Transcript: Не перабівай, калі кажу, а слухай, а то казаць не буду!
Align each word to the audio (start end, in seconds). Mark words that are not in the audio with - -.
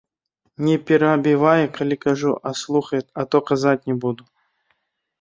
Не 0.67 0.77
перабівай, 0.91 1.61
калі 1.77 1.95
кажу, 2.07 2.31
а 2.51 2.57
слухай, 2.65 3.01
а 3.19 3.31
то 3.31 3.45
казаць 3.55 3.79
не 3.87 3.95
буду! 4.07 4.23